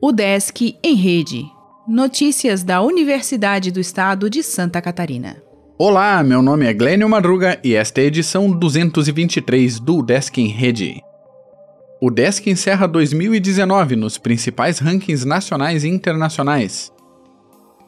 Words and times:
O 0.00 0.10
Desk 0.10 0.76
em 0.82 0.94
Rede. 0.94 1.44
Notícias 1.86 2.62
da 2.62 2.82
Universidade 2.82 3.70
do 3.70 3.80
Estado 3.80 4.28
de 4.28 4.42
Santa 4.42 4.82
Catarina. 4.82 5.42
Olá, 5.78 6.22
meu 6.22 6.42
nome 6.42 6.66
é 6.66 6.74
Glênio 6.74 7.08
Madruga 7.08 7.58
e 7.62 7.74
esta 7.74 8.00
é 8.00 8.04
a 8.04 8.06
edição 8.08 8.50
223 8.50 9.80
do 9.80 10.02
Desk 10.02 10.38
em 10.38 10.48
Rede. 10.48 11.00
O 12.00 12.10
Desk 12.10 12.48
encerra 12.48 12.88
2019 12.88 13.94
nos 13.94 14.18
principais 14.18 14.80
rankings 14.80 15.24
nacionais 15.24 15.84
e 15.84 15.88
internacionais. 15.88 16.92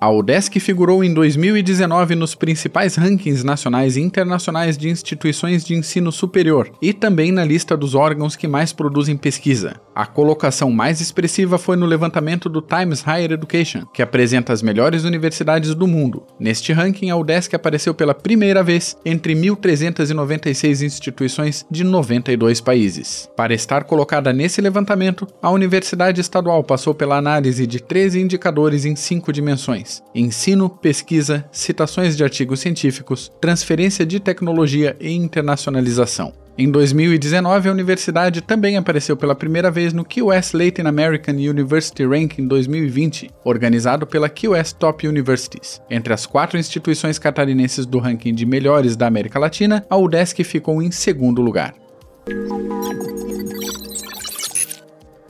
A 0.05 0.11
UDESC 0.11 0.61
figurou 0.61 1.03
em 1.03 1.15
2019 1.15 2.15
nos 2.15 2.35
principais 2.35 2.95
rankings 2.95 3.43
nacionais 3.43 3.97
e 3.97 4.03
internacionais 4.03 4.77
de 4.77 4.91
instituições 4.91 5.65
de 5.65 5.75
ensino 5.75 6.13
superior 6.13 6.71
e 6.83 6.93
também 6.93 7.33
na 7.33 7.43
lista 7.43 7.75
dos 7.75 7.95
órgãos 7.95 8.37
que 8.37 8.47
mais 8.47 8.71
produzem 8.71 9.17
pesquisa. 9.17 9.81
A 9.95 10.07
colocação 10.07 10.71
mais 10.71 11.01
expressiva 11.01 11.57
foi 11.57 11.77
no 11.77 11.87
levantamento 11.87 12.49
do 12.49 12.61
Times 12.61 13.03
Higher 13.03 13.33
Education, 13.33 13.87
que 13.93 14.03
apresenta 14.03 14.53
as 14.53 14.61
melhores 14.61 15.05
universidades 15.05 15.75
do 15.75 15.87
mundo. 15.87 16.25
Neste 16.39 16.73
ranking, 16.73 17.11
a 17.11 17.17
UDESC 17.17 17.55
apareceu 17.55 17.95
pela 17.95 18.15
primeira 18.15 18.63
vez 18.63 18.97
entre 19.05 19.35
1.396 19.35 20.85
instituições 20.85 21.65
de 21.71 21.85
92 21.85 22.61
países. 22.61 23.31
Para 23.37 23.55
estar 23.55 23.85
colocada 23.85 24.33
nesse 24.33 24.61
levantamento, 24.61 25.29
a 25.41 25.51
Universidade 25.51 26.21
Estadual 26.21 26.65
passou 26.65 26.93
pela 26.93 27.17
análise 27.17 27.67
de 27.67 27.81
13 27.81 28.21
indicadores 28.21 28.85
em 28.85 28.97
cinco 28.97 29.33
dimensões 29.33 30.03
ensino, 30.15 30.69
pesquisa, 30.69 31.45
citações 31.51 32.17
de 32.17 32.25
artigos 32.25 32.61
científicos, 32.61 33.31
transferência 33.41 34.07
de 34.07 34.21
tecnologia 34.21 34.97
e 35.01 35.13
internacionalização. 35.13 36.44
Em 36.57 36.71
2019, 36.71 37.69
a 37.69 37.73
universidade 37.73 38.41
também 38.41 38.77
apareceu 38.77 39.17
pela 39.17 39.35
primeira 39.35 39.73
vez 39.73 39.93
no 39.93 40.05
QS 40.05 40.53
Latin 40.53 40.83
American 40.83 41.35
University 41.35 42.07
Ranking 42.07 42.47
2020, 42.47 43.31
organizado 43.45 44.07
pela 44.07 44.29
QS 44.29 44.73
Top 44.73 45.07
Universities. 45.07 45.83
Entre 45.91 46.15
as 46.15 46.27
quatro 46.27 46.57
instituições 46.57 47.19
catarinenses 47.19 47.85
do 47.85 47.99
ranking 47.99 48.33
de 48.33 48.47
melhores 48.47 48.95
da 48.95 49.09
América 49.09 49.39
Latina, 49.39 49.85
a 49.91 49.97
UDESC 49.97 50.45
ficou 50.45 50.81
em 50.81 50.93
segundo 50.93 51.43
lugar. 51.43 51.75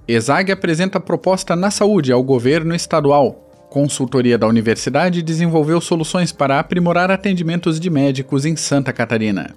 ESAG 0.07 0.53
apresenta 0.53 1.01
proposta 1.01 1.57
na 1.57 1.71
saúde 1.71 2.13
ao 2.13 2.23
governo 2.23 2.75
estadual 2.75 3.45
consultoria 3.75 4.39
da 4.39 4.47
universidade 4.47 5.21
desenvolveu 5.21 5.81
soluções 5.81 6.31
para 6.31 6.61
aprimorar 6.61 7.11
atendimentos 7.11 7.81
de 7.81 7.91
médicos 7.91 8.47
em 8.47 8.55
Santa 8.55 8.93
Catarina. 8.93 9.53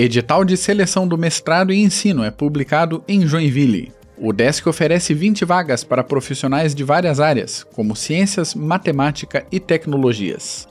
Edital 0.00 0.44
de 0.44 0.56
seleção 0.56 1.08
do 1.08 1.18
mestrado 1.18 1.72
e 1.72 1.82
ensino 1.82 2.22
é 2.22 2.30
publicado 2.30 3.02
em 3.08 3.26
Joinville. 3.26 3.92
O 4.16 4.32
DESC 4.32 4.68
oferece 4.68 5.12
20 5.12 5.44
vagas 5.44 5.82
para 5.82 6.04
profissionais 6.04 6.72
de 6.72 6.84
várias 6.84 7.18
áreas, 7.18 7.66
como 7.74 7.96
ciências, 7.96 8.54
matemática 8.54 9.44
e 9.50 9.58
tecnologias. 9.58 10.68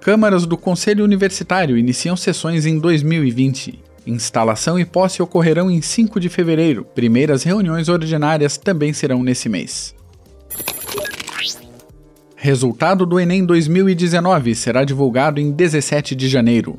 Câmaras 0.00 0.44
do 0.44 0.56
Conselho 0.56 1.04
Universitário 1.04 1.78
iniciam 1.78 2.16
sessões 2.16 2.66
em 2.66 2.80
2020. 2.80 3.78
Instalação 4.04 4.76
e 4.76 4.84
posse 4.84 5.22
ocorrerão 5.22 5.70
em 5.70 5.80
5 5.80 6.18
de 6.18 6.28
fevereiro. 6.28 6.84
Primeiras 6.96 7.44
reuniões 7.44 7.88
ordinárias 7.88 8.56
também 8.58 8.92
serão 8.92 9.22
nesse 9.22 9.48
mês. 9.48 9.94
Resultado 12.34 13.06
do 13.06 13.20
Enem 13.20 13.46
2019 13.46 14.56
será 14.56 14.82
divulgado 14.82 15.40
em 15.40 15.52
17 15.52 16.16
de 16.16 16.28
janeiro. 16.28 16.76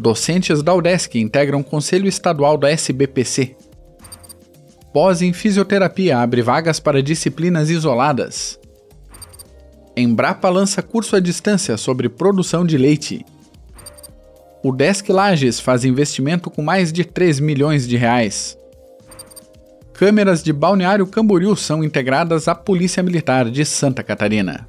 Docentes 0.00 0.62
da 0.62 0.72
UDESC 0.72 1.18
integram 1.18 1.60
Conselho 1.60 2.06
Estadual 2.06 2.56
da 2.56 2.70
SBPC. 2.70 3.56
Pós 4.92 5.22
em 5.22 5.32
Fisioterapia 5.32 6.18
abre 6.18 6.40
vagas 6.40 6.78
para 6.78 7.02
disciplinas 7.02 7.68
isoladas. 7.68 8.60
Embrapa 9.96 10.48
lança 10.50 10.82
curso 10.82 11.16
à 11.16 11.20
distância 11.20 11.76
sobre 11.76 12.08
produção 12.08 12.64
de 12.64 12.78
leite. 12.78 13.26
O 14.62 14.70
Desk 14.70 15.10
Lages 15.10 15.58
faz 15.58 15.84
investimento 15.84 16.48
com 16.48 16.62
mais 16.62 16.92
de 16.92 17.04
3 17.04 17.40
milhões 17.40 17.84
de 17.84 17.96
reais. 17.96 18.56
Câmeras 19.92 20.44
de 20.44 20.52
Balneário 20.52 21.08
Camboriú 21.08 21.56
são 21.56 21.82
integradas 21.82 22.46
à 22.46 22.54
Polícia 22.54 23.02
Militar 23.02 23.50
de 23.50 23.64
Santa 23.64 24.04
Catarina. 24.04 24.68